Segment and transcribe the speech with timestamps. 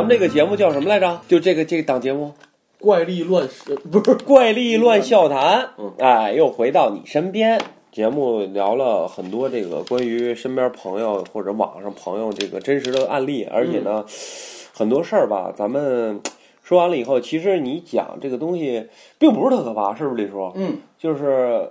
[0.00, 1.20] 咱们这个节目叫什么来着？
[1.28, 2.32] 就这个这个档节目
[2.78, 5.92] 怪力乱神 不是《怪力乱笑谈》嗯。
[5.98, 7.60] 哎，又回到你身边。
[7.92, 14.02] 节目聊了很多这个关于身边朋友或者网上朋友这个真实的案例，而且呢，
[14.72, 16.18] 很多事儿吧，咱们
[16.62, 20.50] 说完了以后，其实你讲这个东西并不是特可怕，是不是李叔？
[20.54, 21.68] 嗯，就是，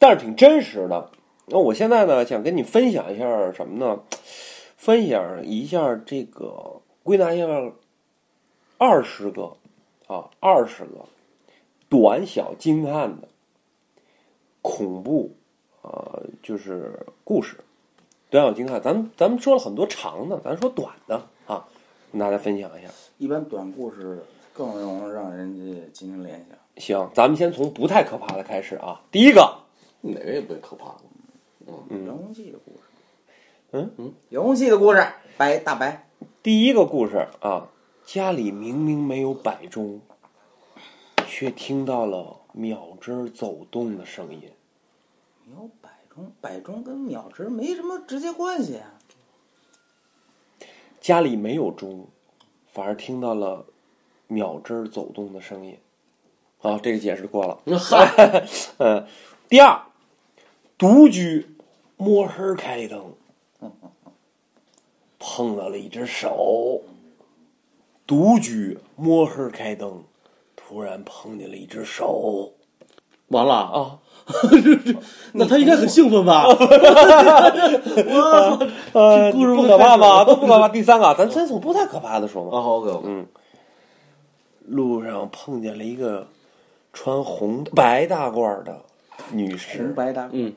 [0.00, 1.08] 但是挺真实的。
[1.46, 4.00] 那我现在呢，想跟你分享一下什么呢？
[4.76, 7.46] 分享一下这个，归纳一下
[8.78, 9.56] 二十个
[10.06, 11.04] 啊，二十个
[11.88, 13.28] 短小精悍的
[14.62, 15.34] 恐怖
[15.82, 17.56] 呃，就是故事，
[18.28, 18.80] 短小精悍。
[18.82, 21.66] 咱们咱们说了很多长的，咱说短的啊，
[22.12, 22.88] 跟大家分享一下。
[23.18, 24.22] 一般短故事
[24.52, 26.58] 更容易让人家进行联想。
[26.76, 29.00] 行，咱们先从不太可怕的开始啊。
[29.10, 29.58] 第一个，
[30.02, 30.94] 哪个也不会可怕。
[31.66, 32.78] 嗯，遥控器的故事。
[33.72, 36.06] 嗯嗯，遥控器的故事，白大白。
[36.42, 37.68] 第一个故事啊，
[38.06, 40.00] 家里明明没有摆钟，
[41.26, 44.50] 却听到了秒针走动的声音。
[45.44, 48.94] 没有摆钟，摆钟跟秒针没什么直接关系啊。
[50.98, 52.08] 家里没有钟，
[52.72, 53.66] 反而听到了
[54.26, 55.76] 秒针走动的声音。
[56.56, 57.60] 好，这个解释过了。
[57.76, 58.46] 嗨，
[58.78, 59.06] 嗯，
[59.46, 59.82] 第二，
[60.78, 61.54] 独居
[61.98, 63.12] 摸黑开灯，
[65.20, 66.82] 碰到了一只手。
[68.06, 70.02] 独居摸黑开灯，
[70.56, 72.52] 突然碰见了一只手
[73.28, 73.98] 完了，啊！
[75.34, 76.42] 那他应该很兴奋吧？
[78.92, 80.24] 呃， 故事不可怕吧？
[80.26, 80.68] 都不可怕。
[80.68, 82.58] 第三个，咱先从不太可怕的说嘛。
[82.58, 83.24] 啊，好，OK，嗯，
[84.66, 86.26] 路上碰见了一个
[86.92, 88.82] 穿红白大褂的
[89.30, 90.28] 女士红士，白大。
[90.32, 90.52] 嗯，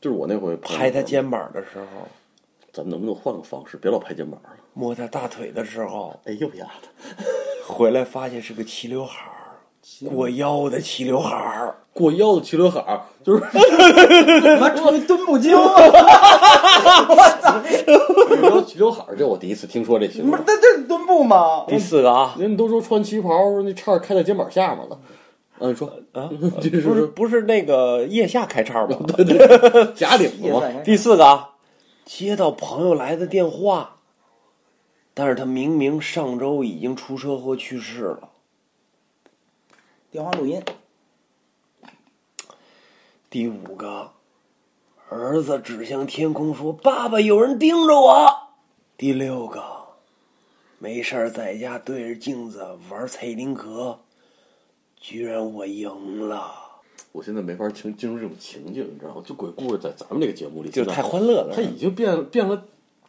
[0.00, 2.06] 就是我那回拍她，肩膀的时候，
[2.72, 4.50] 咱们能不能换个方式，别老拍肩膀了？
[4.74, 7.24] 摸他大腿的时候，哎呦丫的，
[7.66, 9.58] 回来发现是个齐刘海儿，
[10.08, 11.74] 过腰的齐刘海儿。
[11.92, 13.42] 过腰的齐刘海儿，就是
[14.60, 15.74] 妈出去蹲不精啊！
[18.28, 20.44] 过腰齐刘海儿，这我第一次听说这形容不是，。
[20.46, 21.64] 这这蹲步吗？
[21.66, 24.98] 第四个啊，人家都说穿旗袍，那叉儿开在肩膀下面了。
[25.58, 26.30] 嗯，你说啊，
[26.84, 28.96] 不是不是那个腋下开叉吗？
[29.16, 30.62] 对对假领子吗？
[30.84, 31.49] 第四个啊，
[32.12, 33.98] 接到朋友来的电话，
[35.14, 38.30] 但是他明明上周已经出车祸去世了。
[40.10, 40.60] 电话录音。
[43.30, 44.10] 第五个，
[45.08, 48.50] 儿子指向天空说：“爸爸，有人盯着我。”
[48.98, 49.62] 第六个，
[50.80, 54.00] 没事儿在家对着镜子玩彩丁壳，
[54.96, 56.69] 居然我赢了，
[57.12, 59.22] 我现在没法进进入这种情境，你知道吗？
[59.24, 61.52] 就鬼故事在咱们这个节目里，就太欢乐了。
[61.54, 62.62] 它已经变变了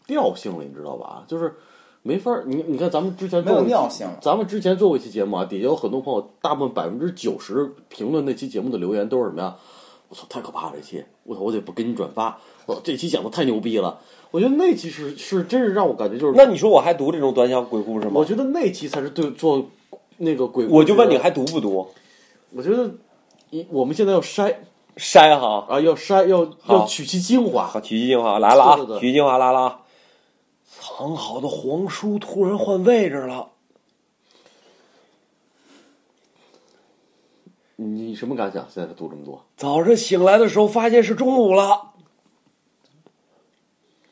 [0.07, 1.23] 调性了，你知道吧？
[1.27, 1.53] 就是
[2.01, 9.55] 没法儿，你你看咱们之前没有做性咱们之前做过一期节目啊，底下有很多朋友，大部分百分之九十评论那期节目的留言都是什么呀？
[10.09, 10.73] 我操，太可怕了！
[10.75, 12.37] 这期，我操，我得不给你转发。
[12.65, 13.99] 我操，这期讲的太牛逼了。
[14.31, 18.13] 我觉得那期是是真是让我感觉就是，那你说我还读这种短小鬼故事吗？
[18.15, 19.69] 我觉得那期才是对做
[20.17, 20.77] 那个鬼故事。
[20.77, 21.87] 我就问你还读不读？
[22.53, 22.91] 我觉得一
[23.69, 24.55] 我们现在要筛
[24.97, 27.67] 筛哈，啊，要筛要要取其精华。
[27.67, 28.75] 好，取其精华来了啊！
[28.75, 29.79] 对对对取其精华来了啊！
[30.79, 33.49] 藏好的黄书突然换位置了，
[37.75, 38.65] 你什么感想？
[38.73, 41.91] 现在读这么多，早上醒来的时候发现是中午了，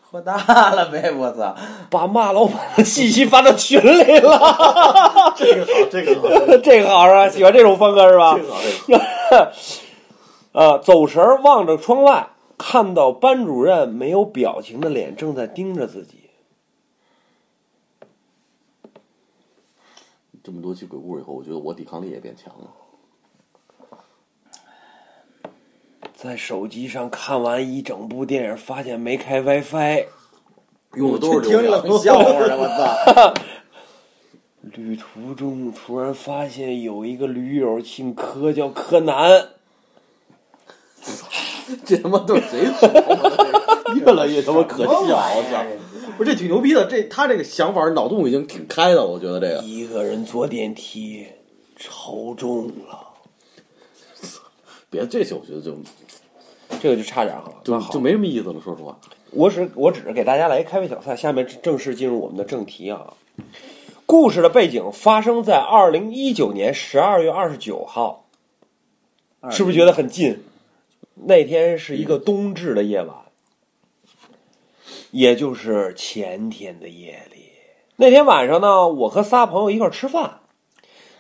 [0.01, 1.11] 喝大了呗！
[1.11, 1.55] 我操！
[1.89, 5.33] 把骂老板的信息发到群里了。
[5.38, 6.28] 这个好，这个好，
[6.63, 7.29] 这个好是吧？
[7.29, 8.44] 喜欢这种风格是吧这？
[8.44, 9.09] 个好，这个好。
[10.53, 16.17] 呃，走神儿望着窗外，看到班主任没有表情的脸正在盯着自己。
[20.44, 22.72] 这么多期鬼故事以后，我觉得我抵抗力也变强了。
[26.16, 30.08] 在手机上看完一整部电影，发现没开 WiFi。
[30.96, 33.34] 用的都是挺流量冷 笑话的，我操！
[34.61, 39.50] 旅途中突然发现有一个驴友姓柯，叫柯南。
[41.85, 43.94] 这他妈都是谁说的？
[43.96, 44.91] 越来越他妈可笑！
[44.91, 45.64] 我操！
[46.17, 49.61] 不是这挺牛逼的，这他这个想法脑洞已经挺开的，我觉得这个。
[49.64, 51.28] 一个人坐电梯，
[51.78, 53.08] 超重了。
[54.90, 55.78] 别这些，我觉得就
[56.82, 58.59] 这个就差点儿哈，就就没什么意思了。
[58.59, 59.00] 说实话，
[59.32, 63.14] 我只我只是给大家来开胃小菜，下面正式进入我们的正题啊。
[64.11, 68.26] 故事的背景发生在二零一九年十二月二十九号，
[69.52, 70.44] 是不是觉得很近？
[71.14, 73.16] 那天是一个冬至的夜晚，
[75.11, 77.52] 也就是前天的夜里。
[77.97, 80.40] 那天晚上呢，我和仨朋友一块儿吃饭，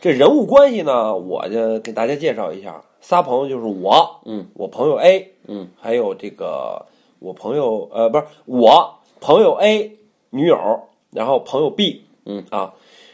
[0.01, 2.83] 这人物关系呢，我就给大家介绍一下。
[3.01, 6.87] 仨朋友就是我，嗯，我朋友 A，嗯，还有这个
[7.19, 9.95] 我朋友呃，不是我朋友 A
[10.31, 12.73] 女友，然后朋友 B，嗯啊，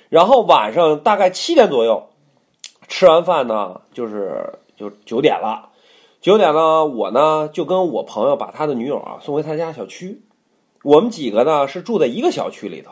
[0.10, 2.10] 然后晚上大概七点左右，
[2.90, 5.70] 吃完饭呢，就是就九点了。
[6.20, 10.22] 九点呢，我呢就跟我朋友把他的女友啊送回他家小区。
[10.84, 12.92] 我们几个呢是住在一个小区里头，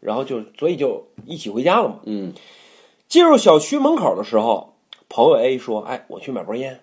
[0.00, 1.96] 然后就所以就一起回家了嘛。
[2.04, 2.32] 嗯
[3.08, 4.74] 进入小区门口的时候，
[5.08, 6.80] 朋友 A 说：“哎，我去买包烟。”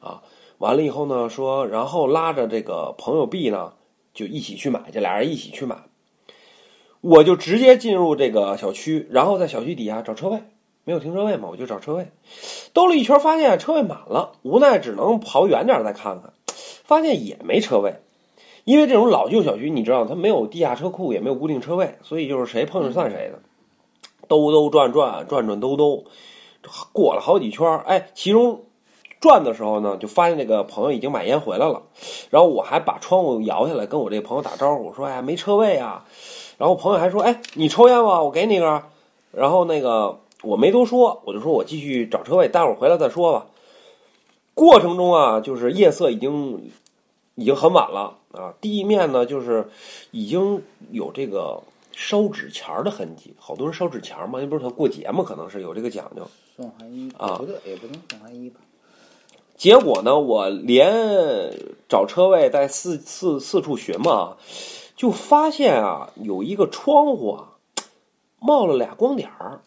[0.00, 0.22] 啊，
[0.58, 3.72] 完了以后呢，说，然后拉着这个朋友 B 呢，
[4.12, 5.76] 就一起去买，这俩人一起去买。
[7.06, 10.42] 我就直接进入这个小区，然后在小区底下找车位，
[10.84, 12.10] 没有停车位嘛，我就找车位。
[12.72, 16.32] 兜了一圈，发现车位满了，无奈只能跑远点再看看，
[16.82, 17.96] 发现也没车位。
[18.64, 23.38] 因为这种老旧小区，你知道它没有地下车库，也没有固定车位，所以就是谁碰上算谁的。
[24.26, 26.04] 兜兜转转，转转兜兜，
[26.94, 27.80] 过了好几圈。
[27.80, 28.62] 哎，其中
[29.20, 31.82] 转的时候呢，就发现这个朋友已经买烟回来了。
[32.30, 36.06] 然后我还把窗户摇下来，跟我这个朋友打招呼，说：“哎呀，没车位啊。”
[36.56, 38.22] 然后朋友还说：“哎，你抽烟吗？
[38.22, 38.82] 我给你一根。”
[39.32, 43.46] 然后那个我没多说，我就说我继续找车位，待会儿回来再说吧。
[44.54, 46.70] 过程中啊，就是夜色已经
[47.34, 49.68] 已经很晚了啊，地面呢就是
[50.12, 50.62] 已经
[50.92, 51.60] 有这个
[51.90, 56.22] 烧纸钱儿的痕迹，好多人烧纸钱儿嘛，那不是他过节嘛，可能是有这个讲究。
[56.56, 58.60] 送寒衣啊不对，也不能送寒衣吧？
[59.56, 60.92] 结果呢，我连
[61.88, 64.36] 找车位在四四四处寻嘛，
[64.96, 67.56] 就发现啊，有一个窗户啊，
[68.40, 69.60] 冒了俩光点儿，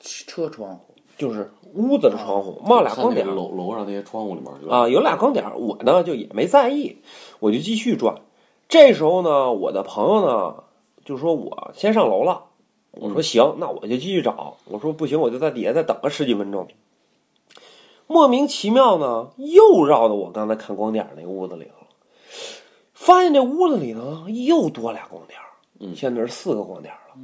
[0.00, 4.52] 车窗户就是屋子的窗户冒俩光点儿楼楼上那些窗户里面？
[4.70, 6.98] 啊，有俩光点儿，我呢就也没在意，
[7.40, 8.16] 我就继续转。
[8.68, 10.64] 这时候呢，我的朋友呢
[11.04, 12.44] 就说我先上楼了，
[12.92, 14.56] 我说行，那我就继续找。
[14.66, 16.66] 我说不行，我就在底下再等个十几分钟。
[18.08, 21.86] 莫名其妙呢，又绕到我刚才看光点儿那个屋子里头了，
[23.06, 25.46] 发现这屋子里呢又多俩光点儿，
[25.78, 27.14] 嗯现在是四个光点儿了。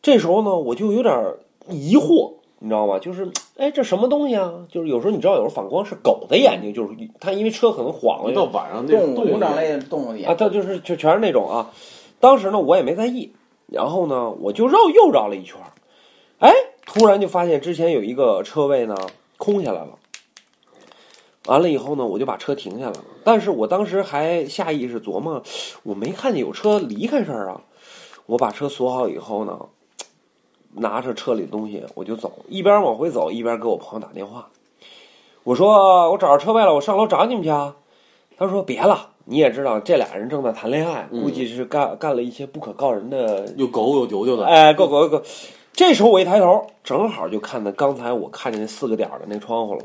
[0.00, 1.34] 这时候呢，我就有点
[1.68, 3.00] 疑惑，你知道吗？
[3.00, 4.64] 就是，哎，这什么东西啊？
[4.70, 11.72] 就是有时候你知道，有时候反光是狗的眼睛，就是它因为车可能晃一到了晚上那动物灵长那类动物眼啊，它就是就全是那种啊。
[12.20, 13.32] 当时呢，我也没在意，
[13.66, 15.74] 然后呢，我就绕又绕了一圈儿，
[16.38, 16.52] 哎，
[16.86, 18.94] 突然就发现之前有一个车位呢
[19.36, 19.98] 空下来了。
[21.46, 22.94] 完了以后呢，我就把车停下了。
[23.22, 25.42] 但是我当时还下意识琢磨，
[25.82, 27.60] 我没看见有车离开这儿啊。
[28.26, 29.58] 我把车锁好以后呢，
[30.72, 34.48] 拿着车里的东西我就走，一边往回走一边给我朋友打电话。
[35.42, 37.76] 我说我找着车位了，我上楼找你们去啊。
[38.36, 45.22] 他说别了，你也知道这俩人正在谈恋爱，嗯估计是干干了一些不可告人的有狗有丢丢的，哎，够够够！
[45.72, 49.84] 这时候我一抬头，正好就看到刚才我看见那四个点的那窗户了，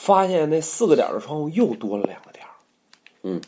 [0.00, 2.50] 发现那四个点的窗户又多了两个点儿。
[3.24, 3.40] 嗯，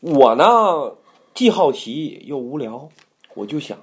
[0.00, 0.96] 我呢
[1.34, 2.88] 既好奇又无聊，
[3.34, 3.78] 我就想，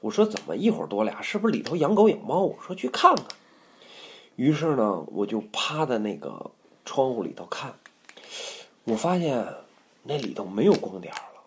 [0.00, 1.20] 我说怎么一会儿多俩？
[1.20, 2.40] 是不是里头养狗养猫？
[2.42, 3.24] 我说去看看。
[4.36, 6.50] 于是呢，我就趴在那个
[6.84, 7.74] 窗户里头看，
[8.84, 9.46] 我发现
[10.04, 11.42] 那里头没有光点儿了，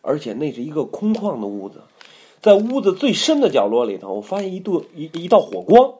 [0.00, 1.82] 而且那是一个空旷的屋子。
[2.40, 5.94] 在屋子最深的角落里头，我发现一度一一道火光。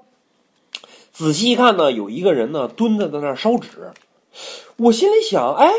[1.15, 3.93] 仔细一看呢，有一个人呢蹲在在那儿烧纸。
[4.77, 5.71] 我心里想，哎，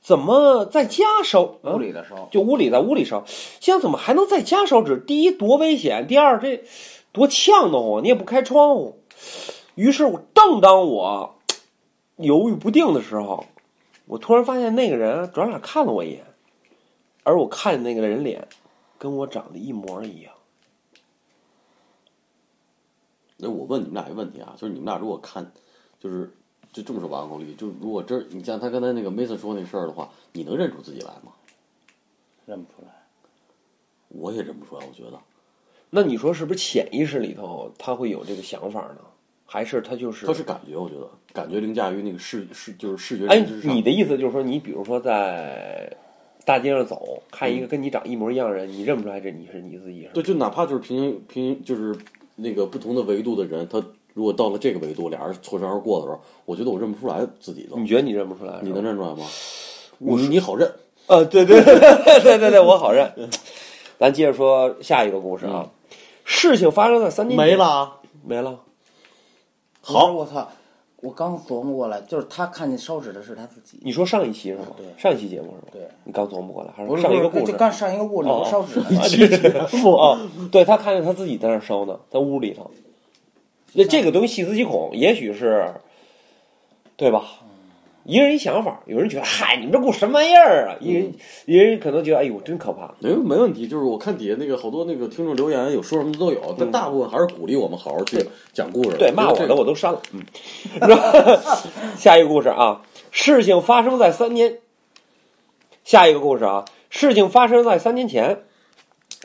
[0.00, 1.56] 怎么在家烧？
[1.64, 3.24] 啊屋里的烧，就屋里在屋里烧，
[3.58, 4.96] 想怎么还能在家烧纸？
[4.98, 6.62] 第一多危险，第二这
[7.10, 9.00] 多呛得慌，你也不开窗户。
[9.74, 11.34] 于是我正当我
[12.18, 13.44] 犹豫不定的时候，
[14.06, 16.24] 我突然发现那个人转脸看了我一眼，
[17.24, 18.46] 而我看见那个人脸
[18.96, 20.32] 跟我长得一模一样。
[23.42, 25.44] 那我问你们俩一个问题啊，就是你们俩如果看，
[25.98, 26.30] 就是
[26.72, 31.32] 就这么说吧，高丽，就如果这你像他刚才那个 Mason 说那事儿的话，你能认出自己来吗？
[32.46, 32.88] 认不出来。
[34.10, 35.18] 我也认不出来，我觉得。
[35.90, 38.98] 那你说是不是潜意识里头他会有这个想法呢？
[39.44, 43.74] 还是他就是他是感觉，我觉得感觉凌驾于那个视视就是视觉上。
[43.74, 45.94] 你的意思就是说，你比如说在
[46.46, 50.10] 大街上走，看一个跟你长一模一样的人，你认不出来这你是你自己是？
[50.14, 51.94] 对，就哪怕就是平行平行就是
[52.36, 53.82] 那个不同的维度的人，他
[54.14, 57.78] 如果到了这个维度，俩人错身而过的时候，我觉得我认不出来自己了。
[57.78, 58.58] 你觉得你认不出来？
[58.62, 58.96] 你能认？
[58.96, 59.24] 出来吗？
[59.98, 60.70] 你你好认，
[61.06, 61.78] 呃，对对对
[62.20, 63.12] 对对对，我好认。
[63.98, 65.70] 咱接着说下一个故事啊，
[66.24, 67.98] 事情发生在三年前没了啊。
[68.24, 68.60] 没了。
[69.80, 70.50] 好，我操！
[71.02, 74.66] 我刚琢磨过来，就是他看见烧纸的是他自己，你说上一期是吗？
[74.76, 75.62] 对上一期节目是吗？
[75.72, 77.58] 对，你刚琢磨过来，还不是上一个故事就？
[77.58, 79.26] 刚上一个故事，哦烧纸呢啊，这
[79.66, 80.16] 是哦，
[80.52, 82.70] 对他看见他自己在那烧呢，在屋里头。
[83.72, 85.74] 那这个东西细思极恐，也许是，
[86.96, 87.24] 对吧？
[88.04, 90.76] 一人一想法，有人觉得嗨，你们这故事什么玩意儿啊？
[90.80, 91.12] 一人
[91.46, 92.92] 一人可能觉得哎呦真可怕。
[92.98, 98.96] 没没问题，就是我看底下那个好多那个听众留言，有说什么都有，但大部分还是鼓励我们好好去讲故事。
[98.98, 100.02] 对，骂我的我都删了。
[100.12, 100.20] 嗯，
[101.96, 104.58] 下一个故事啊，事情发生在三年。
[105.84, 108.44] 下一个故事啊，事情发生在三年前，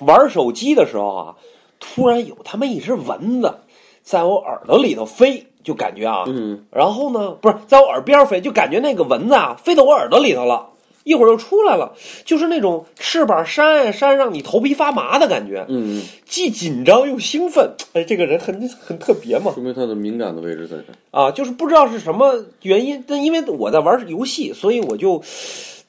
[0.02, 1.36] 玩手机的时候啊，
[1.80, 3.60] 突然有他妈一只蚊子
[4.02, 10.70] 在我耳朵里头飞，就感觉啊，嗯，然后呢，不是在我耳边飞，就感觉那个蚊子啊飞到我耳朵里头了，
[11.04, 11.92] 一会儿又出来了，
[12.24, 17.76] 就是那种翅膀扇呀扇，让你头皮发麻的感觉，嗯，既紧张又兴奋。
[17.92, 19.52] 哎，这个人很很特别嘛。
[19.52, 20.96] 说明他的敏感的位置在这儿。
[21.12, 25.22] 啊，就是不知道是什么原因，但因为我在玩游戏，所以我就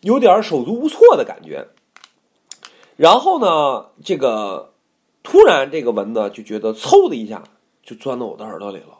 [0.01, 1.69] 有点手足无措的感觉。
[2.97, 4.73] 然后呢，这个
[5.23, 7.45] 突然这个蚊子就觉得嗖的一下
[7.85, 8.99] 就钻到我的耳朵里了，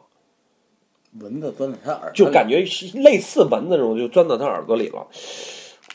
[1.13, 5.07] 蚊子钻在他耳，就感觉是类似蚊子那种，就钻到他耳朵里了。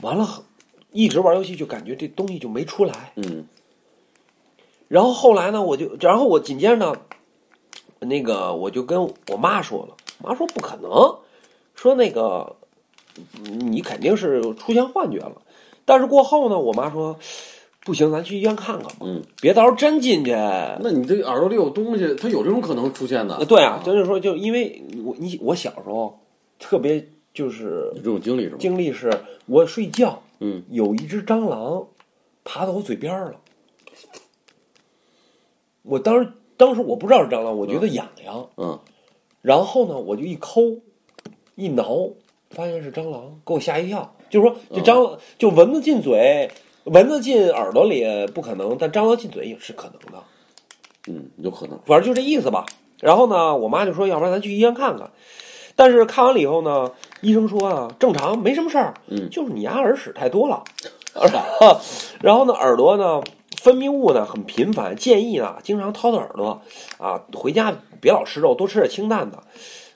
[0.01, 0.43] 完了，
[0.91, 3.13] 一直玩游戏就感觉这东西就没出来。
[3.15, 3.47] 嗯
[4.89, 6.93] 然后后来呢，我就，然后我紧接着呢，
[7.99, 10.91] 那个我就跟我妈说了，妈说不可能，
[11.73, 12.55] 说那个
[13.43, 15.41] 你肯定是出现幻觉了。
[15.83, 17.17] 但是过后呢，我妈说
[17.85, 20.31] 不行，咱去医院看看吧，嗯，别到时候真进去。
[20.31, 23.35] 那你这耳朵里有东西，它有这种可能出现的。
[23.35, 26.17] 呃对啊，就是说，就因为我你我小时候
[26.57, 28.57] 特别就是有这种经历是吗？
[28.59, 29.11] 经历是，
[29.47, 31.85] 我睡觉嗯有一只蟑螂
[32.45, 33.35] 爬到我嘴边了。
[35.81, 38.79] 我当时当时我不知道是蟑螂，我觉得痒痒，嗯
[39.41, 40.61] 然后呢，我就一抠
[41.55, 42.09] 一挠，
[42.51, 44.15] 发现是蟑螂，给我吓一跳。
[44.29, 46.49] 就是说，这蟑螂就蚊子进嘴，
[46.85, 50.23] 蚊子进耳朵里不可能，但蟑螂进嘴也是可能的。
[51.07, 51.79] 嗯，有可能。
[51.85, 52.65] 反正就这意思吧。
[52.99, 55.09] 然后呢，我妈就说，要不然咱去医院看看。
[55.75, 60.63] 但是看完了以后呢，医生说啊，正常，没什么事儿，嗯就是你牙耳屎太多了。
[62.21, 63.21] 然后呢，耳朵呢
[63.57, 66.61] 分泌物呢很频繁，建议呢经常掏掏耳朵
[66.97, 69.41] 啊，回家别老吃肉，多吃点清淡的。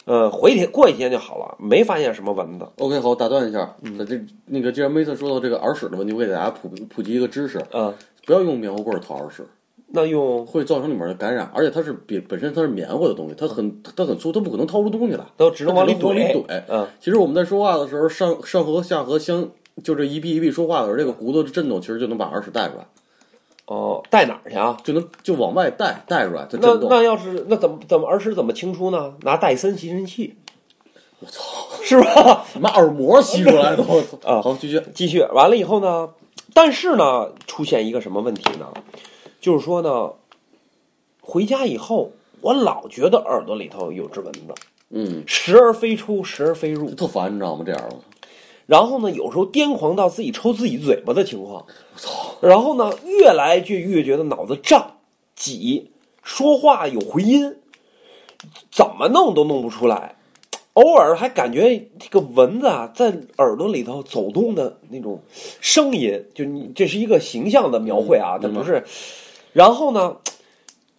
[0.08, 2.66] 呃，回天过一天就好了，没发现什么蚊子。
[2.78, 7.94] OK，好，打断一下，那这那个既然梅特说到这个耳屎的问题，我给大家普普及一个知识，嗯，
[8.26, 9.46] 不要用棉花棍儿掏耳屎，
[9.90, 16.46] 那用会造成里面的感染，而且它是比本身它是棉花的东西，它很它很粗，它不可能掏出东西来，都只能往里它只能往里怼。
[16.48, 16.64] 怼。
[16.70, 19.50] 嗯，其实我们在说话的时候，上上颌下颌相
[19.84, 22.88] 就这一闭一闭说话的时候，这个骨头的震动其实就能把耳屎带出来，
[23.68, 24.78] 哦，带哪儿去啊？
[24.84, 26.90] 就能就往外带带出来，它那震动。
[26.90, 29.14] 那要是那怎么怎么耳屎怎么清出呢？
[29.22, 30.36] 拿戴森吸尘器。
[31.20, 31.42] 我操，
[31.84, 32.46] 是吧？
[32.60, 34.18] 妈耳膜吸出来的，我操！
[34.24, 34.80] 啊好，继续。
[34.94, 36.10] 继续完了以后呢，
[36.54, 38.72] 但是呢，出现一个什么问题呢？
[39.42, 40.12] 就是说呢，
[41.20, 44.42] 回家以后，我老觉得耳朵里头有只蚊子，
[44.92, 46.92] 嗯，时而飞出，时而飞入。
[46.92, 47.64] 特烦，你知道吗？
[47.66, 47.96] 这样的，
[48.68, 51.66] 然后呢，有时候癫狂到自己抽自己嘴巴的情况。
[52.42, 54.98] 然后呢，越来就越觉得脑子胀、
[55.36, 57.56] 挤，说话有回音，
[58.70, 60.16] 怎么弄都弄不出来。
[60.74, 65.20] 偶尔还感觉这个蚊子啊在耳朵里头走动的那种
[65.60, 68.84] 声音，就你这是一个形象的描绘啊，嗯它不是。
[69.54, 70.18] 然后呢，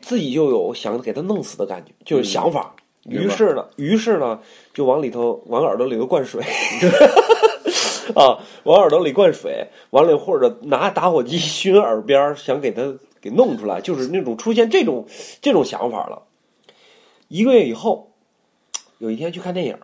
[0.01, 2.75] 自己就有想给它弄死的感觉，就是想法。
[3.05, 4.41] 于是呢，于是呢，
[4.75, 6.43] 就往里头往耳朵里头灌水。
[8.15, 15.07] 啊，往耳朵里灌水，完了或者拿打火机熏耳边儿，想给它给弄出来，就是那种出现这种
[15.41, 16.23] 这种想法了。
[17.29, 18.11] 一个月以后，
[18.99, 19.77] 有一天去看电影，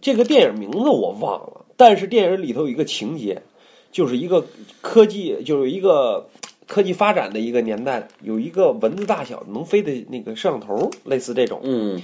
[0.00, 3.42] 这个电影名字我忘了，但是电影里头有一个情节，
[3.90, 4.44] 就是一个
[4.80, 6.28] 科技，就是一个
[6.66, 11.60] 科技发展的一个年代，有一个蚊子大小能飞的那个摄像头，类似这种。
[11.64, 12.00] 嗯，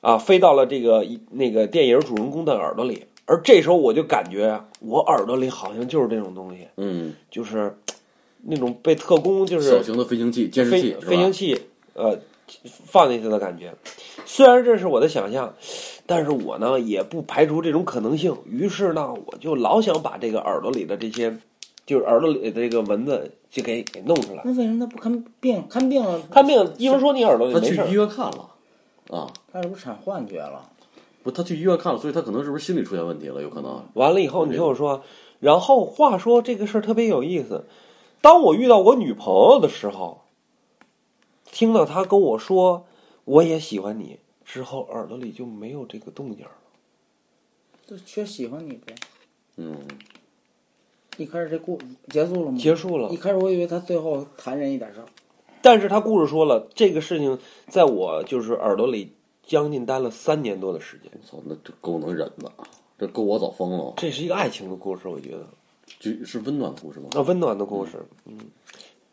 [0.00, 7.76] 啊，飞到了这个一那个电影主人公的耳朵里，而这时候我就感觉我耳朵里好像就是这种东西，嗯，就是
[8.42, 11.60] 那种被特工就是小型的飞行器、监视飞器，飞行器
[11.94, 12.18] 呃
[12.84, 13.74] 放进去的感觉。
[14.24, 15.52] 虽然这是我的想象，
[16.06, 18.36] 但是我呢也不排除这种可能性。
[18.46, 21.36] 于是呢，我就老想把这个耳朵里的这些，
[21.84, 24.42] 就是耳朵里的这个蚊子，就给给弄出来。
[24.44, 25.64] 那为什么他不看病？
[25.68, 27.94] 看病了，看病，医生说你耳朵里没事儿他去医。
[27.94, 28.50] 院看了，
[29.10, 30.70] 啊，他是不是产幻觉了？
[31.26, 33.42] 不，他去医院看了，所以他可能是不是心理出现问题了？
[33.42, 33.84] 有可能。
[33.94, 35.02] 完了以后，你听我说，
[35.40, 37.64] 然后话说这个事儿特别有意思。
[38.20, 40.20] 当我遇到我女朋友的时候，
[41.50, 42.86] 听到她跟我说
[43.24, 46.52] 我也喜欢你，之后耳朵里就没有这个动静了。
[47.84, 48.94] 就缺喜欢你呗。
[49.56, 49.78] 嗯，
[51.16, 52.56] 一开始这故结束了吗？
[52.56, 55.06] 结束了一，开始我以为他最后谈人一点事儿，
[55.60, 59.12] 但是他故事说了，这个事情在我就是耳朵里
[59.46, 61.10] 将近待了三年多的时间。
[61.14, 62.52] 我操，那这够能忍的，
[62.98, 63.94] 这够我早疯了。
[63.96, 65.46] 这是一个爱情的故事，我觉得，
[65.98, 67.06] 就是温暖的故事吗？
[67.12, 67.92] 那温暖的故事，
[68.26, 68.36] 嗯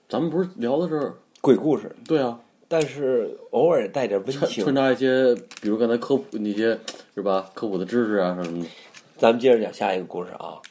[0.09, 4.75] 咱们不是聊的是鬼故事，对啊，但是偶尔也带点温情穿。
[4.75, 6.77] 插一些，比如刚才科普那些
[7.15, 7.49] 是吧？
[7.53, 8.69] 科普的知识啊什么的。
[9.17, 10.61] 咱们接着讲下一个故事啊。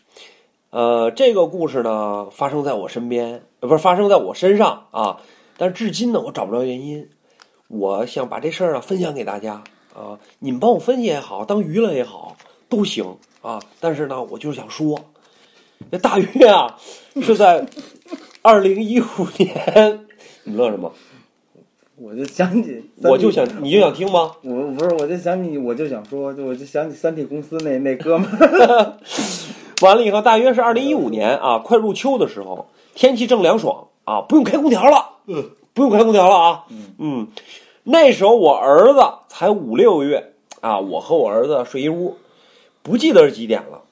[0.71, 5.21] 呃，这个故事呢，发生在我身边，呃，不是发生在我身上啊。
[5.57, 7.09] 但是至今呢，我找不着原因。
[7.73, 9.55] 我想把这事儿啊分享给大家
[9.95, 12.37] 啊，你们帮我分析也好，当娱乐也好，
[12.69, 13.59] 都行啊。
[13.81, 14.99] 但是呢，我就是想说，
[15.91, 16.77] 这大约啊
[17.23, 17.67] 是在
[18.43, 19.07] 二零一五
[19.39, 20.07] 年，
[20.45, 20.93] 你乐什么？
[21.97, 24.33] 我就想起，我就想，你就想听吗？
[24.43, 28.99] 我不是，我就想起，我就想说，就我就想起三体公司那 那哥们儿，
[29.81, 36.65] 完了以后，大约是二零一五年啊，快入秋的时候，天气正凉爽啊，不用开空调了，嗯，不用开空调了啊，
[36.99, 37.29] 嗯，
[37.85, 42.17] 那时候我儿子才五六个月啊，我和我儿子睡一屋，
[42.83, 43.83] 不记得是几点了，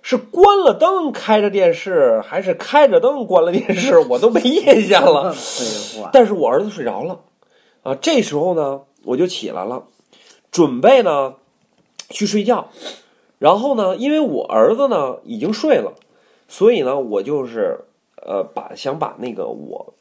[0.00, 5.34] 是关了灯开着电视，还是开着灯关了电视，我都没印象了。
[6.12, 7.20] 但是我儿子睡着了，
[7.82, 9.84] 啊，这时候呢，我就起来了，
[10.50, 11.34] 准备呢
[12.08, 12.68] 去睡觉。
[13.38, 15.92] 然后呢，因为我儿子呢已经睡了，
[16.48, 17.78] 所以呢，我就是
[18.26, 19.92] 呃把想把那个我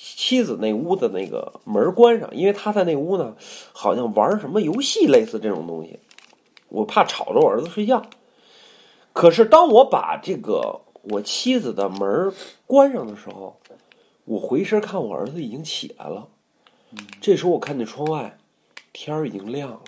[0.00, 3.36] 妻子那屋的那个门关上，因为他在那屋呢
[3.72, 5.98] 好像玩什么游戏，类似这种东西，
[6.68, 8.00] 我怕吵着我儿子睡觉。
[9.12, 12.32] 可是当我把这个我妻子的门
[12.64, 13.58] 关上的时候，
[14.24, 16.28] 我回身看，我儿子已经起来了。
[17.20, 18.38] 这时候我看见窗外
[18.92, 19.80] 天儿已经亮了。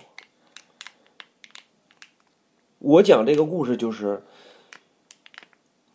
[2.79, 4.21] 我讲这个故事就是，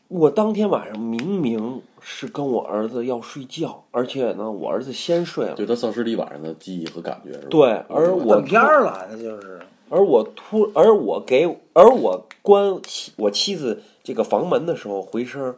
[0.09, 5.55] 我当天晚上明明是跟我儿子要睡觉，而且呢，我儿子先睡了。
[5.55, 7.47] 对他丧失了一晚上的记忆和感觉，是吧？
[7.51, 15.57] 对，而我断片儿了，那就是而我突，而我给，而我关妻我妻子这个房门的时候，回声儿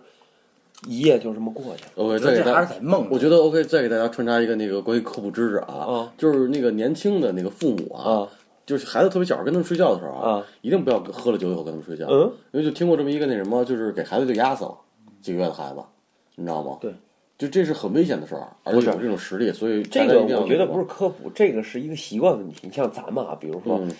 [0.86, 1.90] 一夜就这么过去了。
[1.96, 3.08] OK，我觉得这再给大家，还是在梦中。
[3.10, 8.28] 我觉得 OK，再给大家穿插一个那个关于科普知识啊，啊就是那个年轻的那个父母啊，啊
[8.68, 14.76] 就是孩子特别小，跟他们睡觉的时候啊，一定不要喝了酒以后跟他们睡觉，嗯，因为就听过这么一个那什么，就是给孩子就压死了
[15.22, 15.76] 几个月的孩子，
[16.34, 16.76] 你知道吗？
[16.78, 16.92] 对，
[17.38, 22.58] 就这是很危险的事儿，而且有这种实力，所以这个我觉得不是科普，这个是一个习惯问题。
[22.60, 23.90] 你像咱们啊，比如说嗯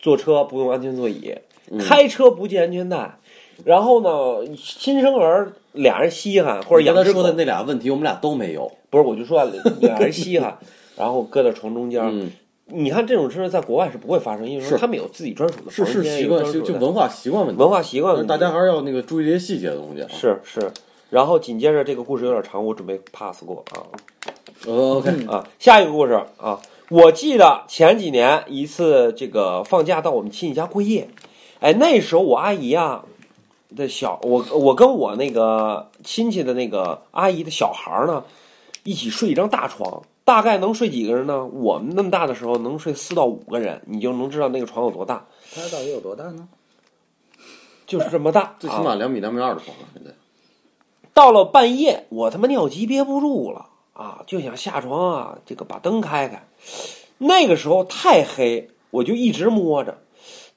[0.00, 1.32] 坐车不用安全座椅，
[1.78, 3.18] 开车不系安全带，
[3.64, 8.70] 然后呢，新生儿俩人稀罕或者你刚养只狗才说的那俩问题，我们俩都没有。
[8.90, 9.46] 不是，我就说啊
[9.80, 10.58] 俩人稀罕，
[10.96, 12.02] 然后搁在床中间。
[12.04, 12.30] 嗯，
[12.70, 17.60] 你看这种事在国外是不会发生，因为说他们有自己专属的是房间，是习惯，就就文化习惯问题。
[17.60, 18.28] 文化习惯问题。
[18.28, 20.08] 大家还是要那个注意这些细节的东西啊。
[20.10, 20.70] 是是，
[21.08, 23.88] 然后紧接着这个故事有点长，我准备 pass 过啊
[24.66, 25.48] 呃，OK，啊。
[25.58, 31.08] 下一个故事啊，我记得前几年一次这个放假到我们亲戚家过夜，
[31.60, 33.02] 哎，那时候我阿姨啊
[33.74, 38.22] 的小我我跟我那个亲戚的那个阿姨的小孩儿呢
[38.84, 40.02] 一起睡一张大床。
[40.28, 41.46] 大概能睡几个人呢？
[41.46, 46.46] 我们那么大的时候能睡四到五个人，你就能知道那个床有多大，它到底有多大呢？
[47.86, 48.54] 就是这么大。
[48.60, 50.10] 最起啊码两米两米二的床了，现在。
[51.14, 56.46] 到了半夜，我他妈尿急憋不住了啊，就想下床啊，这个把灯开开。
[57.16, 59.96] 那个时候太黑，我就一直摸着，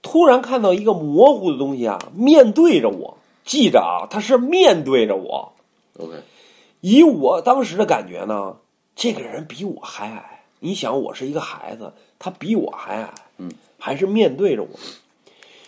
[0.01, 3.17] 突然看到一个模糊的东西啊，面对着我。
[3.45, 5.53] 记着啊，它是面对着我。
[5.97, 6.15] OK，
[6.81, 8.57] 以我当时的感觉呢，
[8.95, 10.43] 这个人比我还矮。
[10.59, 14.69] 你想，我是一个孩子，他比我还矮，嗯，还是面对着我。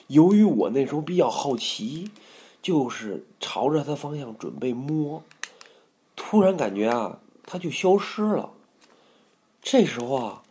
[0.07, 2.11] 由于我那时候比较好奇，
[2.61, 5.23] 就是朝着他方向准备摸，
[6.15, 8.51] 突然感觉啊，他就消失了。
[9.63, 10.43] 这时候啊，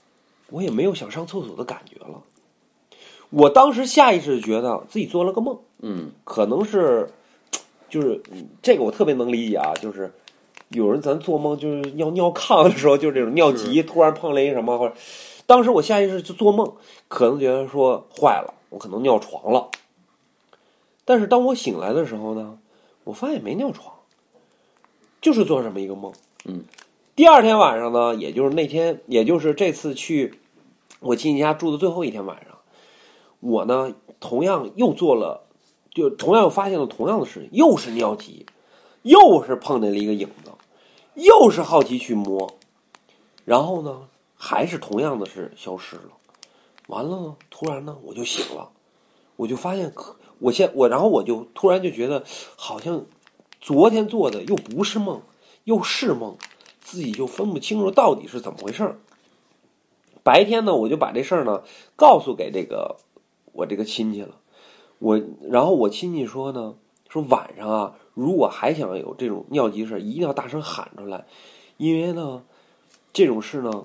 [0.48, 2.22] 我也没有想上厕所的感觉了。
[3.30, 5.61] 我当时下意识地觉得自己做了个梦。
[5.78, 7.12] 嗯，可能是，
[7.88, 10.12] 就是嗯这个我特别能理解啊，就是
[10.72, 14.94] 有人咱做梦就是尿尿炕的时候，就是这种尿急，突然碰了一什么，或者
[15.46, 16.72] 当时我下意识就做梦，
[17.08, 19.68] 可能觉得说坏了，我可能尿床了。
[21.04, 22.58] 但是当我醒来的时候呢，
[23.04, 23.94] 我发现没尿床，
[25.20, 26.12] 就是做这么一个梦。
[26.44, 26.64] 嗯，
[27.14, 30.35] 第二天晚上呢，也就是那天，也就是这次去
[31.00, 32.58] 我亲戚家住的最后一天晚上，
[33.40, 35.42] 我呢同样又做了。
[35.94, 38.46] 就同样又发现了同样的事情，又是尿急，
[39.02, 40.51] 又是碰见了一个影子，
[41.14, 42.55] 又是好奇去摸，
[43.44, 46.12] 然后呢，还是同样的是消失了。
[46.87, 48.70] 完了呢，突然呢我就醒了，
[49.37, 49.92] 我就发现
[50.38, 52.25] 我现我然后我就突然就觉得
[52.57, 53.07] 好像
[53.61, 55.22] 昨天做的又不是梦，
[55.64, 56.37] 又是梦，
[56.81, 58.98] 自己就分不清楚到底是怎么回事儿。
[60.22, 61.62] 白天呢，我就把这事儿呢
[61.96, 62.96] 告诉给这个
[63.53, 64.37] 我这个亲戚了。
[64.98, 66.77] 我然后我亲戚说呢，
[67.12, 71.27] 说晚上啊，如果还想有这种尿急事，一定要大声喊出来，
[71.77, 72.42] 因为呢，
[73.12, 73.85] 这种事呢，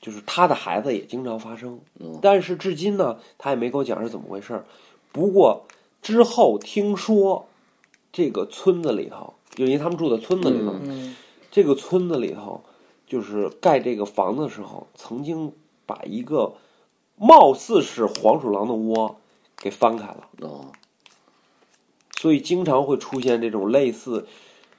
[0.00, 1.80] 就是他的孩子也经常发生。
[1.98, 4.62] 嗯但是至今呢，他也没给我讲是怎么回事。
[5.10, 5.64] 不过
[6.00, 7.48] 之后听说，
[8.12, 10.76] 这个村子里头，就因为他们住在村子里头，
[11.50, 12.62] 这个村子里头，
[13.04, 15.52] 就是盖这个房子的时候，曾经
[15.86, 16.54] 把一个
[17.16, 19.16] 貌似是黄鼠狼的窝
[19.56, 20.70] 给翻开了，啊，
[22.24, 24.26] 所以经常会出现这种类似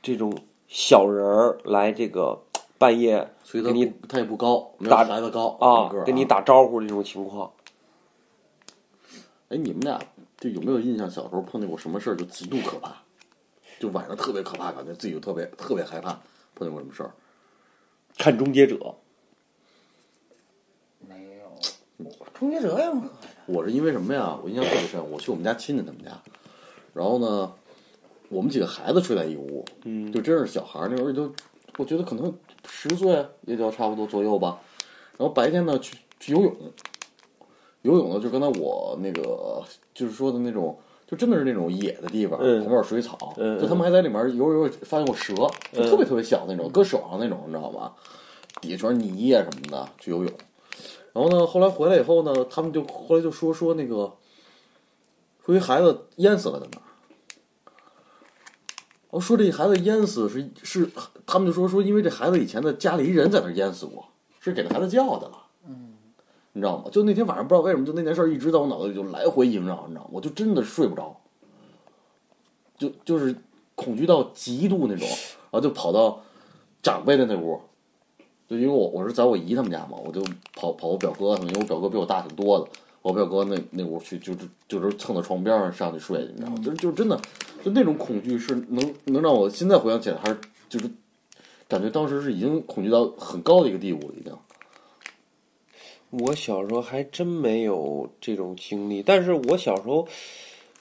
[0.02, 0.36] 这种
[0.68, 2.42] 小人儿来这个
[2.80, 7.52] 半夜所以他给你他也不高，没有打孩子高啊跟你打招呼这种情况。
[9.50, 10.02] 哎，你们俩
[10.40, 11.08] 就有没有印象？
[11.08, 12.96] 小时候碰见过什么事儿就极度可怕，
[13.80, 16.20] 就晚上特别可怕，感觉自己就特别特别害怕。
[16.56, 17.14] 碰见过什么事儿？
[18.18, 18.76] 看《终结者》，
[21.08, 23.28] 没有，终结者有什么可怕？
[23.46, 24.36] 我是因为什么呀？
[24.42, 26.20] 我印象特别深，我去我们家亲戚他们家，
[26.96, 27.52] 然后呢，
[28.30, 31.30] 我们几个孩子睡在一屋，嗯就真是小孩儿，那时候也就
[31.78, 32.34] 我觉得可能
[32.70, 34.58] 十岁也就差不多左右吧。
[35.18, 36.56] 然后白天呢去去游泳，
[37.82, 39.62] 游泳呢就刚才我那个
[39.94, 45.36] 就是说的那种，就真的是那种野的地方，嗯旁边有水草，嗯就他们还在里面游游发现过蛇，
[45.74, 47.92] 就嗯特别特别小那种，搁手上那种，你知道吗？
[48.62, 50.32] 底下全是泥呀什么的，去游泳。
[51.12, 54.14] 然后呢，后来回来以后呢，他们就后来就说说那个，
[55.46, 56.82] 说一孩子淹死了在那儿。
[59.15, 60.89] 我说这孩子淹死是是，
[61.25, 64.04] 他们就说说因为这孩子以前的家里一人在那儿淹死过，
[64.41, 65.38] 是给这孩子叫的了。
[65.65, 65.93] 嗯，
[66.51, 66.89] 你知道吗？
[66.91, 70.10] 就那天晚上不知道为什么，就那件事儿一直在我脑子里就来回萦绕，你知道吗？
[70.12, 71.15] 我就真的睡不着，
[72.78, 73.34] 就就是
[73.75, 76.21] 恐惧到极度那种，然后就跑到
[76.84, 77.62] 长辈的那屋，
[78.49, 80.21] 就因为我我是在我姨他们家嘛，我就
[80.56, 82.67] 跑跑我表哥他们，因为我表哥比我大挺多的，
[83.06, 86.58] 我表哥那那屋去就是就是蹭到床边上上去睡，你知道吗？
[86.63, 87.15] 就是就是真的，
[87.63, 90.89] 就那种恐惧是能能让我现在回想起来还是就是
[91.68, 94.36] 感觉当时是已经恐惧到很高的一个地步了，已经。
[96.10, 100.08] 我小时候还真没有这种经历，但是我小时候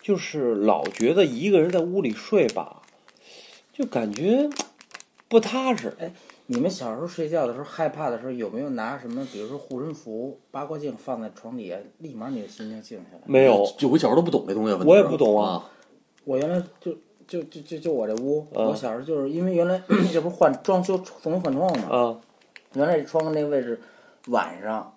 [0.00, 2.80] 就是老觉得一个人在屋里睡吧，
[3.70, 4.48] 就感觉
[5.28, 5.94] 不踏实。
[6.46, 13.22] 你们小时候睡觉的时候害怕的时候，有没有拿什么，比如说护身符、八卦镜放在床底下，立马你的心情静下来？
[13.24, 15.70] 没有，就我小时候都不懂这东西，我也不懂啊啊。
[16.24, 16.92] 我原来就
[17.26, 19.80] 就就就就我这屋，嗯我小时候就是因为原来
[20.12, 22.20] 这不是换装修重新换窗户嘛，啊，
[22.74, 23.80] 原来这窗户那位置
[24.28, 24.94] 晚上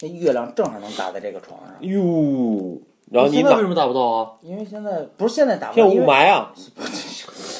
[0.00, 2.78] 那月亮正好能打在这个床上，哟，
[3.10, 4.32] 然后你把现在为什么打不到啊？
[4.42, 6.52] 因为现在不是现在打不到，因为雾霾啊，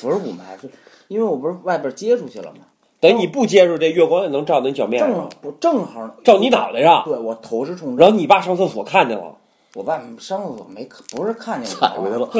[0.01, 0.70] 不是雾霾，是
[1.09, 2.66] 因为我不是外边接出去了嘛，
[3.09, 7.05] 等你不接触这月光也能照到你脚面正好，不正好照你脑袋上。
[7.05, 9.37] 对我头是冲着，然后你爸上厕所看见了，
[9.75, 12.31] 我爸上厕所没看，不是看见我踩回去了。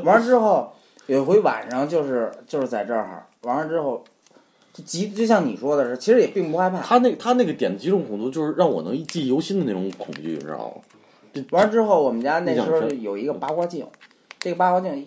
[0.02, 0.72] 完了之后，
[1.06, 4.02] 有一回晚上就是就是在这儿，完了之后，
[4.72, 6.80] 就急，就像你说的是，其实也并不害怕。
[6.80, 11.44] 他那他那个点的几种恐惧，就是让我能记忆犹新的那种恐惧，你知道吗？
[11.50, 13.86] 完了之后，我们家那时候有一个八卦镜，
[14.40, 15.06] 这个八卦镜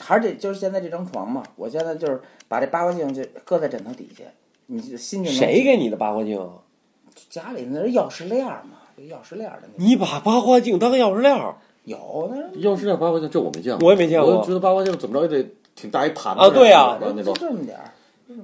[0.00, 4.24] 还是这就是现在这张床嘛，我现在就是把这八卦镜就搁在枕头底下，
[4.66, 6.48] 你就心就谁给你的八卦镜啊？
[7.30, 11.54] 家里那是钥匙链儿嘛，就钥匙链儿的那你把八卦镜当钥匙链儿
[11.84, 17.32] 有那是钥匙链八卦镜，这我没见过，我也没见过我就觉得八卦镜怎么着也得挺大一盘子啊对呀那就。
[17.34, 17.92] 这么点儿。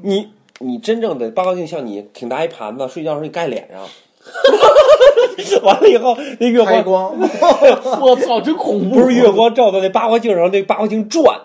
[0.02, 3.80] 你你真正的八卦镜像你挺大一盘子，睡觉时候你盖脸上，
[5.64, 7.18] 完了以后那月光光，
[8.00, 8.94] 我操，真恐怖！
[8.94, 9.28] 不是月。
[9.30, 11.40] 光照到那八卦镜上，那八卦镜转，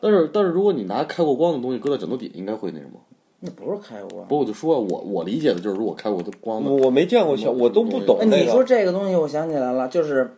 [0.00, 2.92] 但是但是，如果你拿开过光的东西搁在枕头底下，应该会那什么。
[3.40, 4.26] 那不是开过光。
[4.26, 8.64] 不过我就说，我我理解的就是，如果开过的光的，我我没见过小，我都不懂你说。
[8.64, 10.36] 这个东西，我想起来了，就是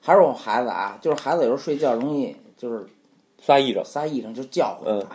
[0.00, 2.84] 还是我孩子啊，就是孩子有时候睡觉容易就是
[3.40, 5.06] 撒癔症，撒癔症，就叫唤、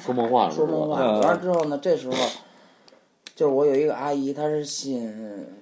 [0.00, 1.00] 说梦话了说梦话。
[1.00, 2.14] 嗯完了之后呢，这时候
[3.34, 5.14] 就是我有一个阿姨，她是信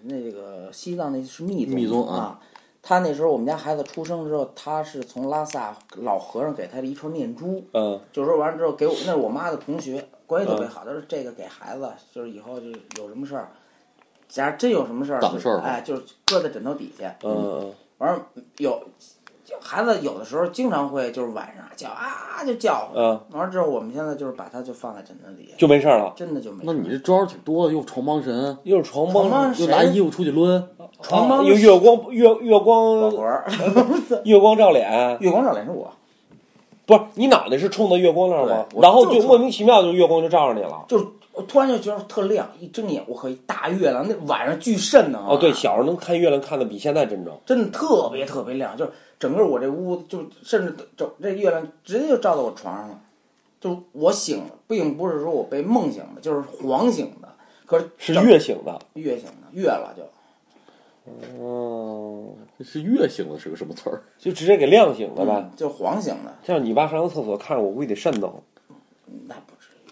[0.04, 2.38] 那个西藏那是密宗密宗啊
[2.84, 2.86] 啊。
[2.86, 10.84] 她那时候我们家孩子出生之后，他是从拉萨老和尚给他的一串念珠，嗯就是说完了之后给我，那是我妈的同学，关系特嗯别好。
[10.84, 12.66] 他说这个给孩子，就是以后就
[12.98, 13.48] 有什么事儿，
[14.28, 17.16] 假如真有什么事儿，挡事儿哎，就是搁在枕头底下。
[17.22, 18.26] 嗯嗯完了
[18.58, 18.86] 有就
[19.60, 26.12] 孩子有的时候经常会就是晚上叫啊就叫，嗯，完了之后我们现在就是把它就放在枕头底下，就没事儿了。
[26.16, 26.62] 真的就没。
[26.64, 30.62] 那你这招儿挺多的，又床帮神，又是床床帮帮又拿衣服出去抡，
[31.02, 33.12] 床帮又月光月月光，
[34.24, 35.90] 月光照脸，月光照脸是我，
[36.86, 38.64] 不是你脑袋是冲着月光那儿吗？
[38.80, 40.84] 然后就就莫名其妙就月光就照着你了。
[40.88, 45.24] 就是我突然就觉得特亮，一睁眼我靠，一大月亮，那晚上巨瘆呢。
[45.28, 47.36] 哦，对，小时候能看月亮看的比现在真正。
[47.44, 53.00] 真的特别特别亮，就是整个我这屋子就甚至整这月亮直接就照到我床上了，
[53.60, 57.28] 就是我醒了，并不是说我被梦醒的，就是晃醒的，
[57.66, 58.80] 可是是月醒的。
[58.94, 60.02] 月醒的月了就，
[61.42, 64.02] 哦，这是月醒了是个什么词儿？
[64.18, 65.32] 就直接给亮醒了呗。
[65.36, 68.40] 嗯就晃醒的，像你爸上个厕所看着我，估计得瘆得慌。
[69.26, 69.90] 那不至于。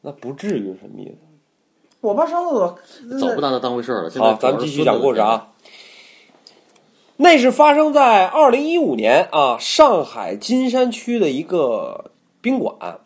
[0.00, 1.18] 那不至于什么意思？
[2.00, 2.78] 我爸上厕所
[3.18, 4.10] 早不拿他当回事儿了。
[4.10, 5.52] 现在好，咱们继续讲故事啊。
[7.16, 13.00] 那是发生在二零一五年啊，上海金山区的一个宾馆。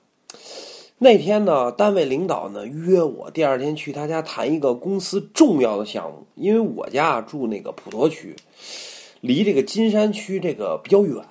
[0.99, 8.37] 那天呢，单位领导呢约我第二天去他家谈一个公司重要的项目，因为我家住那个普陀区，
[9.23, 11.25] 离这个金山区这个比较远，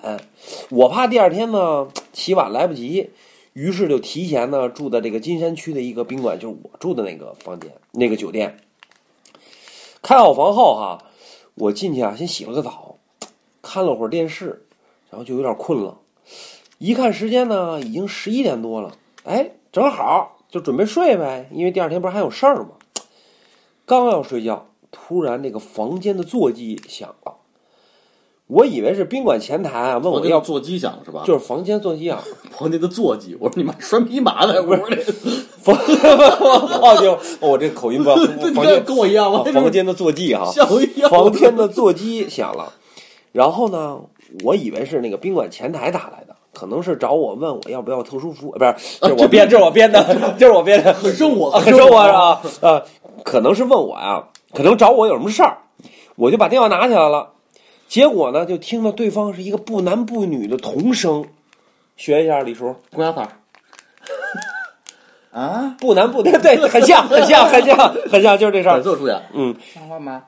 [0.68, 3.10] 我怕第二天呢起晚来不及，
[3.52, 8.58] 于是就提前呢住在这个金山区的一个宾馆，就是我住的那个房间那个酒店。
[10.02, 11.04] 开好房后哈，
[11.54, 12.96] 我进去啊，先洗了个澡，
[13.60, 14.66] 看了会儿电视，
[15.10, 15.98] 然后就有点困了。
[16.78, 22.70] 一看时间呢，已经十一点多了，哎，正好就准备睡呗，因为第二天不是还有事儿吗？
[23.84, 27.36] 刚要睡觉，突然那个房间的座机响了，
[28.52, 31.22] 我以为是宾馆前台啊问我要，座机响是吧？
[31.24, 33.34] 就是房间座机啊， 房间的座机。
[33.40, 34.96] 我说你妈拴匹马在屋里，
[35.62, 38.10] 房，哦就我这口音不，
[38.54, 41.08] 房间 跟我一样房间的座机啊，吓我一跳。
[41.08, 42.70] 房间的座机响了，
[43.32, 43.98] 然后呢，
[44.44, 52.42] 我以为是那个宾馆前台打来的，可能是找我问我要不要特殊服务，不是，这是我编，这是我编的，这是我编的， 很生活，啊很生活是吧？
[52.60, 52.82] 呃，
[53.24, 55.56] 可能是问我呀，可能找我有什么事儿，
[56.16, 57.30] 我就把电话拿起来了，
[57.92, 61.26] 结果呢，就听到对方是一个不男不女的童声，
[61.94, 63.20] 学一下李叔，公鸭子
[65.30, 67.76] 啊，不男不女，对，很像，很像，很像，
[68.10, 68.82] 很像，就是这事儿反。
[68.82, 70.24] 色出演，嗯，像话吗？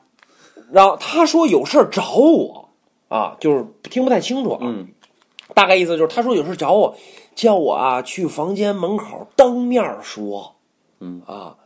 [0.70, 2.68] 然后他说有事儿找我
[3.08, 4.58] 啊，就是听不太清楚啊。
[4.60, 4.88] 嗯，
[5.54, 6.94] 大概意思就是他说有事找我，
[7.34, 10.56] 叫我啊去房间门口当面说。
[11.00, 11.56] 嗯啊，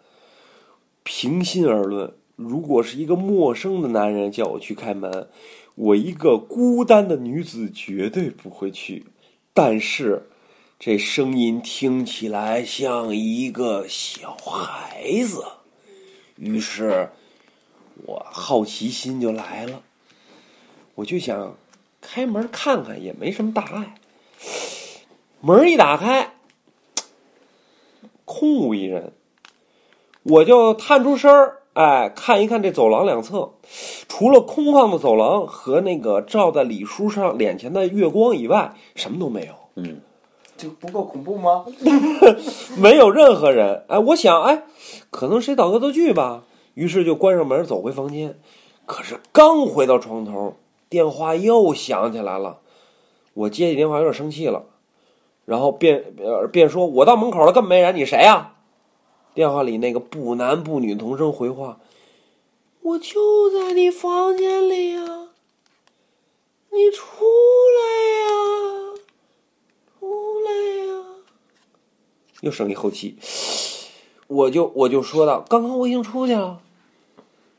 [1.03, 5.29] 平心而论，如果是一个陌生的男人叫我去开门，
[5.75, 9.07] 我一个孤单的女子绝对不会去。
[9.53, 10.29] 但是，
[10.79, 15.43] 这声音听起来像一个小孩子，
[16.37, 17.11] 于是
[18.07, 19.83] 我好奇心就来了，
[20.95, 21.57] 我就想
[22.01, 23.97] 开门看看，也没什么大碍。
[25.41, 26.35] 门一打开，
[28.25, 29.13] 空无一人，
[30.23, 33.53] 我就探出身儿，哎，看一看这走廊两侧，
[34.09, 40.01] 除了空旷的走廊和那个照在李叔上脸前的月光以外，什么都没有，嗯，
[40.57, 41.65] 这不够恐怖吗？
[42.77, 43.85] 没有任何人。
[43.87, 44.65] 哎，我想，哎，
[45.13, 46.43] 可能谁搞恶作剧吧，
[46.75, 48.37] 于是就关上门走回房间。
[48.85, 50.57] 可是刚回到床头，
[50.89, 52.59] 电话又响起来了。
[53.35, 54.65] 我接起电话有点生气了，
[55.45, 58.55] 然后便呃便说：“我到门口了，根本没人，你谁呀、
[59.39, 61.79] 电话里那个不男不女同声回话
[62.83, 65.29] ：“我就在你房间里呀、
[66.73, 67.25] 你出
[67.79, 67.85] 来
[68.19, 68.99] 呀、
[69.97, 70.51] 出来
[70.87, 71.05] 呀、
[72.41, 73.17] 又生一口气，
[74.27, 76.61] 我就我就说道：“刚刚我已经出去了，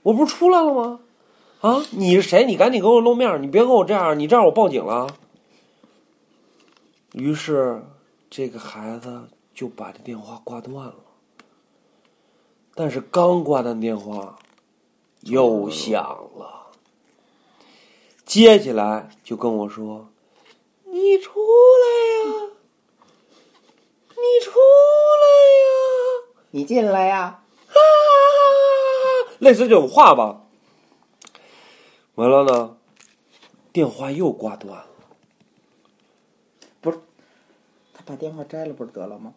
[0.01, 0.99] 我不是出来了吗？
[1.61, 2.45] 啊，你是谁？
[2.45, 3.41] 你赶紧给我露面！
[3.41, 5.07] 你别跟我这样，你这样我报警了。”
[7.15, 7.81] 于是，
[8.29, 10.95] 这个孩子就把这电话挂断了。
[12.79, 14.39] 但是刚挂断电话，
[15.23, 16.01] 又响
[16.33, 16.67] 了。
[18.25, 20.07] 接起来就跟我说
[20.87, 22.51] ：“你出来呀，
[24.11, 25.27] 你出来
[25.59, 25.67] 呀。”
[26.51, 27.43] 你进来呀！
[27.67, 27.75] 啊，
[29.39, 30.43] 类似这种话吧。
[32.15, 32.77] 完了呢，
[33.73, 34.85] 电话又挂断了。
[36.79, 36.99] 不是
[37.93, 39.33] 他把电话摘了不是得了吗？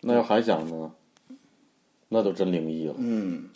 [0.00, 0.90] 那要还响呢，
[2.10, 2.94] 那就真灵异了。
[2.98, 3.48] 嗯，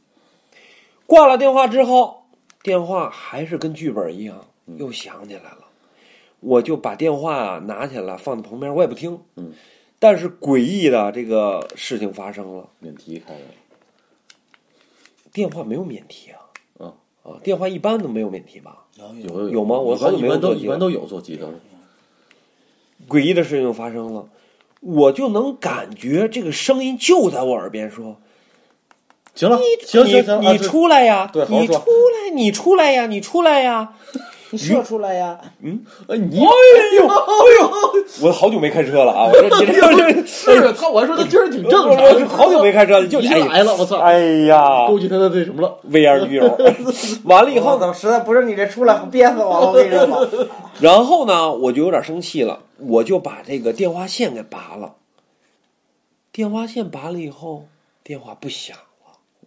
[1.07, 2.25] 挂了电话之后，
[2.63, 4.47] 电话还是跟剧本一样，
[4.79, 5.59] 又响起来了。
[6.41, 9.21] 我就把电话啊拿起来放在旁边，我也不听。
[9.37, 9.53] 嗯，
[9.99, 13.41] 但是诡异的这个事情发生了，免提开了，
[15.33, 16.39] 电话没有免提啊。
[16.79, 18.85] 啊，啊，电话一般都没有免提吧？
[18.97, 21.51] 有有有吗我好久一般都一般都有座机的。
[23.09, 24.29] 诡异的事情发生了，
[24.81, 28.19] 我就能感觉这个声音就在我耳边说
[29.35, 31.29] 行了，行你行行，你出来呀！
[31.33, 33.07] 对好好说你出来，你出来呀！
[33.07, 33.89] 你出来呀！
[34.51, 35.37] 你说出来呀！
[36.09, 36.45] 哎你哎
[36.97, 37.11] 呦哎
[37.59, 37.69] 呦！
[38.23, 39.25] 我好久没开车了啊！
[39.27, 39.73] 我说你这
[40.23, 45.77] 这是他，我还说他今儿挺正常，我好久没开车了，就来了，我操，哎呀勾起他的那什么了。
[45.91, 46.57] ，VR 女友，
[47.25, 50.29] 完了以后，我操，实在不是你这出来憋死我了，我跟你说。
[50.79, 54.95] 然后呢，我就有点生气了，我就把这个电话线给拔了。
[56.31, 57.65] 电话线拔了以后，
[58.05, 58.77] 电话不响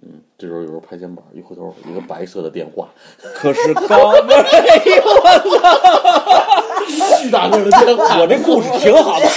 [0.01, 0.09] 了。
[0.37, 2.89] 这时候有时候拍肩膀，一回头一个白色的电话，
[3.35, 7.21] 可是刚，哎呦我操！
[7.21, 9.27] 巨大个的电话，我这故事挺好的，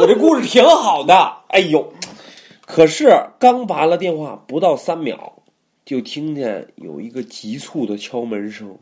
[0.00, 1.14] 我这故事挺好的。
[1.48, 1.92] 哎呦，
[2.64, 5.42] 可是刚拔了电话不到三秒，
[5.84, 8.78] 就听见有一个急促的敲门声，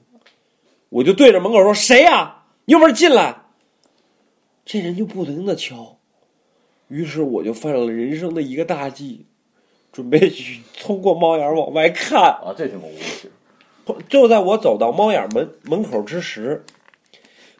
[0.90, 3.36] 我就对着门口说：“谁呀、有本事进来！”
[4.64, 5.96] 这人就不停的敲，
[6.88, 9.26] 于是我就犯了人生的一个大忌，
[9.92, 12.20] 准备去通过猫眼往外看。
[12.22, 13.04] 啊，这挺恐怖的。
[14.08, 16.64] 就在我走到猫眼门门口之时，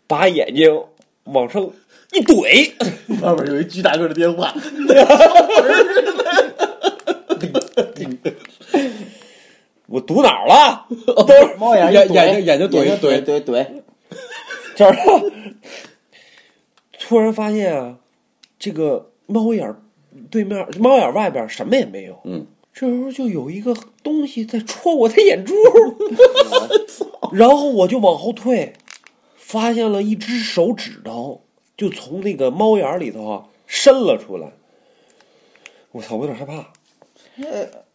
[0.06, 0.82] 把眼睛
[1.24, 1.62] 往上
[2.12, 2.72] 一怼，
[3.22, 4.54] 外面有一巨大个的电话，
[9.86, 10.86] 我堵哪儿了？
[11.58, 13.66] 猫眼一怼眼眼睛眼睛怼眼睛怼怼怼，
[14.74, 14.96] 这儿。
[16.98, 17.98] 突然发现啊，
[18.58, 19.82] 这个猫眼儿
[20.30, 22.20] 对面猫眼外边什么也没有。
[22.24, 25.54] 嗯，这时候就有一个东西在戳我的眼珠，
[27.32, 28.72] 然后我就往后退，
[29.36, 31.42] 发现了一只手指头
[31.76, 34.52] 就从那个猫眼里头啊伸了出来。
[35.92, 36.72] 我操，我有点害怕。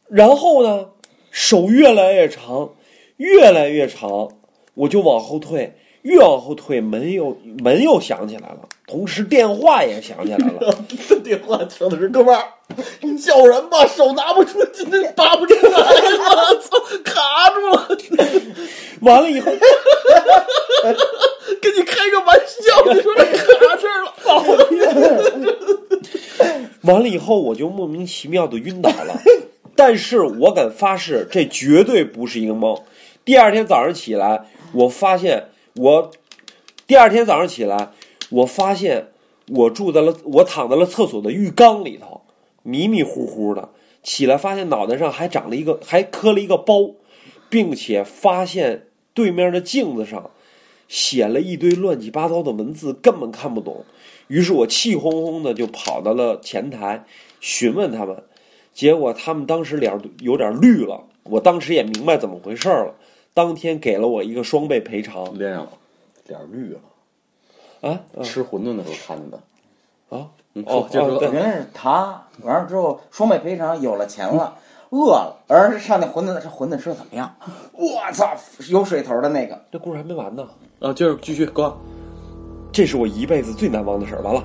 [0.08, 0.90] 然后呢，
[1.32, 2.74] 手越来越长，
[3.18, 4.30] 越来越长，
[4.74, 5.76] 我就往后退，
[6.08, 10.74] 越往后退，门又门又响起来了，同时电话也响起来了。
[11.06, 12.46] 这 电话响的是哥们儿，
[13.02, 17.90] 你叫人吧，手拿不出，今天拔不出来，我操，卡住了。
[19.02, 19.52] 完了以后，
[21.62, 23.44] 跟你开个玩笑，你说这卡
[23.82, 24.14] 这儿了，
[26.84, 29.22] 完了以后，我就莫名其妙的晕倒了。
[29.76, 32.82] 但是我敢发誓，这绝对不是一个梦。
[33.26, 36.12] 第二天早上起来，我发现我
[36.86, 37.92] 第二天早上起来，
[38.30, 39.08] 我发现
[39.48, 42.22] 我住在了我躺在了厕所的浴缸里头，
[42.64, 43.70] 迷迷糊糊的。
[44.04, 46.92] 起来发现脑袋上还长了一个，还磕了一个包，
[47.50, 50.32] 并且发现对面的镜子上
[50.88, 53.84] 写了一堆乱七八糟的文字，根本看不懂。
[54.28, 57.04] 于是我气哄哄的就跑到了前台
[57.42, 58.24] 询问他们，
[58.74, 61.04] 结果他们当时脸有点绿了。
[61.24, 62.96] 我当时也明白怎么回事了，
[63.38, 65.70] 当天给了我一个双倍赔偿脸上了，
[66.26, 66.80] 脸绿了。
[67.82, 69.38] 啊啊吃馄饨的时候看见的。
[70.10, 70.26] 啊！
[70.56, 74.58] 嗯哦说接着说哦对原来是他，完了之后双倍赔偿，有了钱了，
[74.90, 77.32] 饿了，而上那馄饨，这馄饨吃的怎么样？
[77.74, 78.36] 我操，
[78.70, 80.48] 有水头的那个，这故事还没完呢，
[80.80, 81.78] 啊，接着继续，哥，
[82.72, 84.22] 这是我一辈子最难忘的事儿。
[84.24, 84.44] 完了，